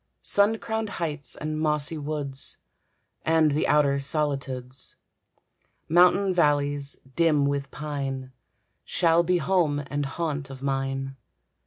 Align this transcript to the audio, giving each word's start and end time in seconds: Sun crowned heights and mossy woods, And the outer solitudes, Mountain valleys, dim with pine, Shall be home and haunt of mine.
Sun 0.23 0.57
crowned 0.57 0.89
heights 0.97 1.35
and 1.35 1.59
mossy 1.61 1.95
woods, 1.95 2.57
And 3.23 3.51
the 3.51 3.67
outer 3.67 3.99
solitudes, 3.99 4.95
Mountain 5.87 6.33
valleys, 6.33 6.99
dim 7.15 7.45
with 7.45 7.69
pine, 7.69 8.31
Shall 8.83 9.21
be 9.21 9.37
home 9.37 9.83
and 9.91 10.07
haunt 10.07 10.49
of 10.49 10.63
mine. 10.63 11.17